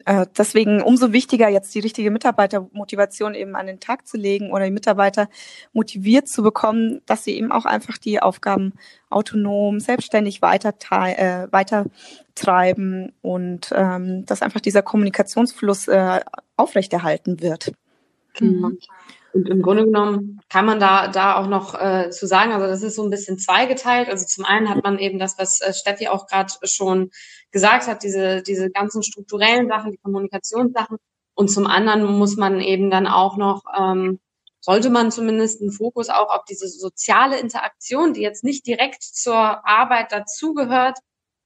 äh, 0.08 0.26
deswegen 0.38 0.80
umso 0.80 1.12
wichtiger, 1.12 1.50
jetzt 1.50 1.74
die 1.74 1.80
richtige 1.80 2.10
Mitarbeitermotivation 2.10 3.34
eben 3.34 3.54
an 3.54 3.66
den 3.66 3.78
Tag 3.78 4.06
zu 4.06 4.16
legen 4.16 4.52
oder 4.52 4.64
die 4.64 4.70
Mitarbeiter 4.70 5.28
motiviert 5.74 6.28
zu 6.28 6.42
bekommen, 6.42 7.02
dass 7.04 7.24
sie 7.24 7.36
eben 7.36 7.52
auch 7.52 7.66
einfach 7.66 7.98
die 7.98 8.22
Aufgaben 8.22 8.72
autonom, 9.10 9.80
selbstständig 9.80 10.40
weiter, 10.40 10.72
äh, 10.90 11.52
weiter 11.52 11.84
treiben 12.34 13.12
und 13.20 13.70
ähm, 13.76 14.24
dass 14.24 14.40
einfach 14.40 14.60
dieser 14.60 14.80
Kommunikationsfluss 14.80 15.88
äh, 15.88 16.20
aufrechterhalten 16.56 17.42
wird. 17.42 17.72
Mhm. 18.40 18.78
Und 19.35 19.49
im 19.49 19.62
Grunde 19.62 19.85
genommen 19.85 20.40
kann 20.49 20.64
man 20.64 20.80
da, 20.80 21.09
da 21.09 21.37
auch 21.37 21.47
noch 21.49 21.75
äh, 21.75 22.11
zu 22.11 22.26
sagen, 22.26 22.52
also 22.52 22.66
das 22.66 22.83
ist 22.83 22.97
so 22.97 23.04
ein 23.04 23.11
bisschen 23.11 23.38
zweigeteilt. 23.38 24.09
Also 24.09 24.25
zum 24.25 24.45
einen 24.45 24.71
hat 24.71 24.83
man 24.83 24.99
eben 24.99 25.18
das, 25.18 25.38
was 25.38 25.61
äh, 25.61 25.75
Steffi 25.75 26.09
auch 26.09 26.26
gerade 26.26 26.52
schon 26.64 27.11
gesagt 27.50 27.87
hat, 27.87 28.02
diese, 28.02 28.42
diese 28.42 28.71
ganzen 28.71 29.02
strukturellen 29.02 29.68
Sachen, 29.68 29.92
die 29.92 29.99
Kommunikationssachen. 29.99 30.97
Und 31.35 31.49
zum 31.49 31.66
anderen 31.66 32.04
muss 32.04 32.37
man 32.37 32.61
eben 32.61 32.90
dann 32.90 33.07
auch 33.07 33.37
noch, 33.37 33.62
ähm, 33.78 34.18
sollte 34.61 34.90
man 34.90 35.12
zumindest 35.12 35.61
einen 35.61 35.71
Fokus 35.73 36.09
auch 36.09 36.30
auf 36.30 36.45
diese 36.49 36.66
soziale 36.66 37.38
Interaktion, 37.38 38.14
die 38.14 38.23
jetzt 38.23 38.45
nicht 38.45 38.66
direkt 38.66 39.02
zur 39.02 39.37
Arbeit 39.37 40.11
dazugehört, 40.11 40.99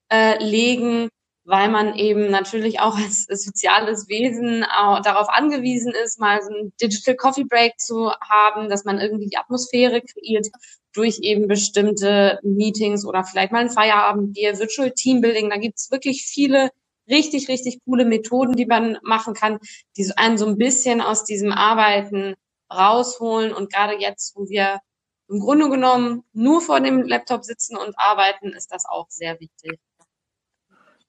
äh, 0.08 0.42
legen, 0.42 1.08
weil 1.44 1.70
man 1.70 1.96
eben 1.96 2.30
natürlich 2.30 2.80
auch 2.80 2.96
als 2.96 3.24
soziales 3.24 4.08
Wesen 4.08 4.60
darauf 4.60 5.28
angewiesen 5.28 5.92
ist, 5.92 6.20
mal 6.20 6.40
so 6.42 6.50
ein 6.50 6.72
Digital 6.80 7.16
Coffee 7.16 7.44
Break 7.44 7.78
zu 7.78 8.12
haben, 8.12 8.68
dass 8.68 8.84
man 8.84 8.98
irgendwie 8.98 9.28
die 9.28 9.36
Atmosphäre 9.36 10.02
kreiert 10.02 10.48
durch 10.94 11.20
eben 11.20 11.48
bestimmte 11.48 12.38
Meetings 12.42 13.04
oder 13.04 13.24
vielleicht 13.24 13.52
mal 13.52 13.60
ein 13.60 13.70
Feierabendbier, 13.70 14.58
Virtual 14.58 14.90
Teambuilding. 14.90 15.50
Da 15.50 15.56
gibt's 15.56 15.90
wirklich 15.90 16.24
viele 16.24 16.70
richtig, 17.08 17.48
richtig 17.48 17.80
coole 17.84 18.04
Methoden, 18.04 18.54
die 18.54 18.66
man 18.66 18.98
machen 19.02 19.34
kann, 19.34 19.58
die 19.96 20.10
einen 20.16 20.38
so 20.38 20.46
ein 20.46 20.58
bisschen 20.58 21.00
aus 21.00 21.24
diesem 21.24 21.52
Arbeiten 21.52 22.34
rausholen. 22.72 23.52
Und 23.52 23.72
gerade 23.72 23.98
jetzt, 23.98 24.36
wo 24.36 24.48
wir 24.48 24.80
im 25.28 25.40
Grunde 25.40 25.70
genommen 25.70 26.24
nur 26.32 26.60
vor 26.60 26.80
dem 26.80 27.02
Laptop 27.02 27.44
sitzen 27.44 27.76
und 27.76 27.94
arbeiten, 27.98 28.52
ist 28.52 28.70
das 28.70 28.84
auch 28.88 29.06
sehr 29.08 29.40
wichtig. 29.40 29.78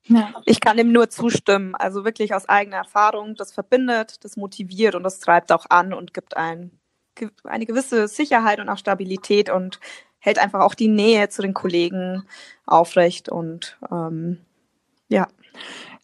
Ja. 0.08 0.34
Ich 0.46 0.60
kann 0.60 0.78
dem 0.78 0.92
nur 0.92 1.10
zustimmen. 1.10 1.76
Also 1.76 2.04
wirklich 2.04 2.34
aus 2.34 2.50
eigener 2.50 2.78
Erfahrung, 2.78 3.36
das 3.36 3.52
verbindet, 3.54 4.24
das 4.24 4.36
motiviert 4.36 4.96
und 4.96 5.04
das 5.04 5.20
treibt 5.20 5.52
auch 5.52 5.66
an 5.70 5.94
und 5.94 6.14
gibt 6.14 6.36
ein, 6.36 6.72
eine 7.44 7.66
gewisse 7.66 8.08
Sicherheit 8.08 8.60
und 8.60 8.70
auch 8.70 8.78
Stabilität 8.78 9.50
und 9.50 9.80
hält 10.20 10.40
einfach 10.40 10.62
auch 10.62 10.76
die 10.76 10.88
Nähe 10.88 11.30
zu 11.30 11.42
den 11.42 11.54
Kollegen 11.54 12.26
aufrecht 12.66 13.30
und 13.30 13.78
ähm, 13.92 14.40
ja. 15.10 15.28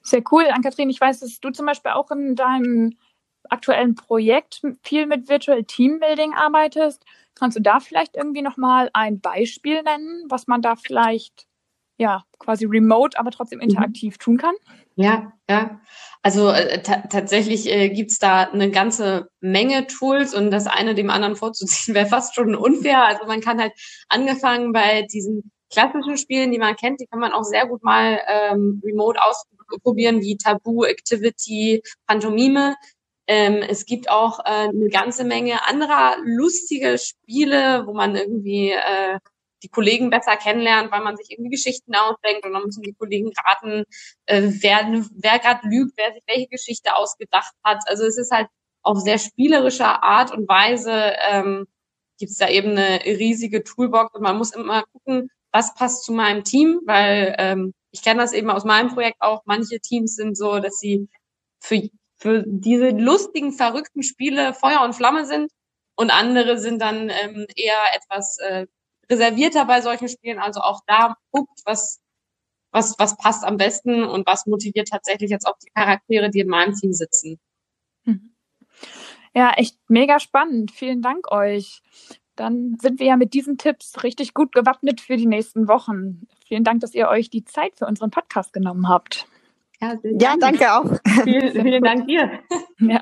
Sehr 0.02 0.24
cool, 0.32 0.46
Ann-Kathrin. 0.50 0.90
Ich 0.90 1.02
weiß, 1.02 1.20
dass 1.20 1.40
du 1.40 1.50
zum 1.52 1.66
Beispiel 1.66 1.92
auch 1.92 2.12
in 2.12 2.36
deinem 2.36 2.98
aktuellen 3.50 3.96
Projekt 3.96 4.62
viel 4.84 5.06
mit 5.08 5.30
Virtual 5.30 5.64
Teambuilding 5.64 6.34
arbeitest. 6.34 7.04
Kannst 7.36 7.58
du 7.58 7.62
da 7.62 7.80
vielleicht 7.80 8.16
irgendwie 8.16 8.42
nochmal 8.42 8.90
ein 8.94 9.20
Beispiel 9.20 9.82
nennen, 9.84 10.26
was 10.30 10.48
man 10.48 10.62
da 10.62 10.76
vielleicht 10.76 11.49
ja, 12.00 12.24
quasi 12.40 12.66
remote, 12.66 13.20
aber 13.20 13.30
trotzdem 13.30 13.60
mhm. 13.60 13.66
interaktiv 13.66 14.16
mhm. 14.16 14.20
tun 14.20 14.38
kann? 14.38 14.56
Ja, 14.96 15.34
ja. 15.50 15.80
Also 16.22 16.50
äh, 16.50 16.82
tatsächlich 16.82 17.72
äh, 17.72 17.90
gibt's 17.90 18.20
da 18.20 18.44
eine 18.44 18.72
ganze 18.72 19.30
Menge 19.40 19.88
Tools 19.88 20.34
und 20.34 20.52
das 20.52 20.68
eine 20.68 20.96
dem 20.96 21.10
anderen 21.10 21.36
vorzuziehen 21.36 21.96
wäre 21.96 22.08
fast 22.08 22.36
schon 22.36 22.56
unfair. 22.56 23.06
Also 23.06 23.26
man 23.26 23.42
kann 23.42 23.62
halt 23.62 23.74
angefangen 24.10 24.74
bei 24.74 25.04
diesen 25.04 25.52
klassischen 25.72 26.18
Spielen, 26.18 26.52
die 26.52 26.58
man 26.58 26.76
kennt, 26.76 27.00
die 27.00 27.06
kann 27.06 27.20
man 27.20 27.32
auch 27.32 27.44
sehr 27.44 27.68
gut 27.68 27.84
mal 27.84 28.20
ähm, 28.28 28.82
remote 28.84 29.20
ausprobieren, 29.22 30.22
wie 30.22 30.38
Tabu, 30.38 30.84
Activity, 30.84 31.82
Pantomime. 32.08 32.76
Ähm, 33.28 33.62
es 33.62 33.86
gibt 33.86 34.10
auch 34.10 34.40
äh, 34.40 34.70
eine 34.70 34.90
ganze 34.90 35.24
Menge 35.24 35.68
anderer 35.68 36.18
lustige 36.24 36.98
Spiele, 36.98 37.86
wo 37.86 37.94
man 37.94 38.16
irgendwie 38.16 38.72
äh, 38.72 39.20
die 39.64 39.70
Kollegen 39.70 40.10
besser 40.10 40.38
kennenlernt, 40.38 40.92
weil 40.92 41.04
man 41.04 41.18
sich 41.18 41.32
irgendwie 41.32 41.52
Geschichten 41.52 41.96
ausdenkt 41.96 42.46
und 42.46 42.54
dann 42.54 42.64
müssen 42.64 42.84
die 42.84 42.94
Kollegen 42.94 43.32
raten, 43.46 43.84
äh, 44.26 44.44
wer, 44.44 45.04
wer 45.14 45.40
gerade 45.40 45.68
lügt, 45.68 45.94
wer 45.98 46.14
sich 46.14 46.24
welche 46.28 46.48
Geschichte 46.48 46.96
ausgedacht 46.96 47.54
hat. 47.64 47.80
Also 47.88 48.06
es 48.06 48.18
ist 48.18 48.32
halt 48.32 48.48
auf 48.82 49.00
sehr 49.00 49.18
spielerischer 49.20 50.04
Art 50.04 50.32
und 50.32 50.48
Weise 50.48 51.14
ähm, 51.30 51.68
gibt 52.18 52.32
es 52.32 52.38
da 52.38 52.50
eben 52.50 52.72
eine 52.72 53.04
riesige 53.06 53.64
Toolbox 53.64 54.14
und 54.16 54.22
man 54.22 54.38
muss 54.38 54.54
immer 54.54 54.84
gucken, 54.94 55.30
was 55.52 55.74
passt 55.74 56.04
zu 56.04 56.14
meinem 56.14 56.44
Team, 56.44 56.82
weil 56.86 57.36
ähm, 57.38 57.74
ich 57.92 58.04
kenne 58.04 58.22
das 58.22 58.34
eben 58.34 58.50
aus 58.50 58.66
meinem 58.66 58.90
Projekt 58.94 59.22
auch. 59.22 59.42
Manche 59.46 59.80
Teams 59.80 60.16
sind 60.16 60.38
so, 60.38 60.60
dass 60.60 60.78
sie 60.78 61.10
für, 61.60 61.90
für 62.18 62.44
diese 62.46 62.90
lustigen, 62.90 63.52
verrückten 63.52 64.04
Spiele 64.04 64.54
Feuer 64.54 64.82
und 64.84 64.94
Flamme 64.94 65.26
sind 65.26 65.52
und 65.96 66.12
andere 66.12 66.60
sind 66.60 66.82
dann 66.82 67.10
ähm, 67.10 67.48
eher 67.56 67.80
etwas 67.94 68.38
äh, 68.40 68.68
reservierter 69.10 69.66
bei 69.66 69.82
solchen 69.82 70.08
Spielen. 70.08 70.40
Also 70.40 70.62
auch 70.62 70.82
da 70.88 71.16
guckt, 71.32 71.60
was, 71.66 72.02
was, 72.72 72.96
was 73.00 73.18
passt 73.18 73.44
am 73.44 73.58
besten 73.58 74.04
und 74.04 74.26
was 74.28 74.46
motiviert 74.46 74.90
tatsächlich 74.90 75.32
jetzt 75.32 75.46
auch 75.46 75.58
die 75.64 75.72
Charaktere, 75.72 76.30
die 76.30 76.42
in 76.42 76.48
meinem 76.48 76.76
Team 76.76 76.94
sitzen. 76.94 77.40
Mhm. 78.04 78.36
Ja, 79.34 79.52
echt 79.52 79.78
mega 79.88 80.20
spannend. 80.20 80.72
Vielen 80.72 81.02
Dank 81.02 81.32
euch. 81.32 81.82
Dann 82.36 82.78
sind 82.82 83.00
wir 83.00 83.08
ja 83.08 83.18
mit 83.18 83.34
diesen 83.34 83.58
Tipps 83.58 84.02
richtig 84.04 84.34
gut 84.34 84.54
gewappnet 84.54 85.02
für 85.02 85.18
die 85.18 85.26
nächsten 85.26 85.68
Wochen. 85.68 86.28
Vielen 86.48 86.64
Dank, 86.64 86.80
dass 86.80 86.94
ihr 86.94 87.10
euch 87.10 87.30
die 87.30 87.44
Zeit 87.44 87.78
für 87.78 87.86
unseren 87.86 88.12
Podcast 88.12 88.54
genommen 88.54 88.88
habt. 88.88 89.28
Ja, 89.82 89.96
ja 90.04 90.36
danke 90.40 90.74
auch. 90.74 91.00
vielen, 91.24 91.52
vielen 91.52 91.84
Dank 91.84 92.08
dir. 92.08 92.40
Ja. 92.80 93.02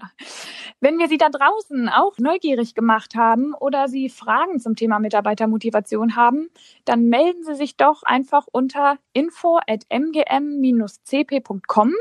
Wenn 0.80 1.00
wir 1.00 1.08
Sie 1.08 1.18
da 1.18 1.30
draußen 1.30 1.90
auch 1.90 2.20
neugierig 2.20 2.76
gemacht 2.76 3.16
haben 3.16 3.56
oder 3.56 3.88
Sie 3.88 4.10
Fragen 4.10 4.60
zum 4.60 4.76
Thema 4.76 5.00
Mitarbeitermotivation 5.00 6.16
haben, 6.16 6.52
dann 6.86 7.10
melden 7.10 7.44
Sie 7.44 7.56
sich 7.56 7.78
doch 7.78 8.04
einfach 8.04 8.46
unter 8.52 9.00
info.mgm-cp.com 9.14 11.94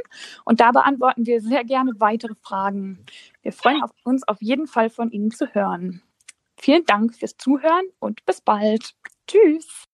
und 0.44 0.60
da 0.60 0.72
beantworten 0.72 1.24
wir 1.24 1.40
sehr 1.40 1.64
gerne 1.64 1.92
weitere 1.98 2.34
Fragen. 2.34 3.06
Wir 3.42 3.52
freuen 3.52 3.80
uns 4.04 4.28
auf 4.28 4.42
jeden 4.42 4.66
Fall 4.66 4.90
von 4.90 5.10
Ihnen 5.10 5.30
zu 5.30 5.54
hören. 5.54 6.02
Vielen 6.58 6.84
Dank 6.84 7.14
fürs 7.14 7.38
Zuhören 7.38 7.86
und 7.98 8.26
bis 8.26 8.42
bald. 8.42 8.94
Tschüss. 9.26 9.86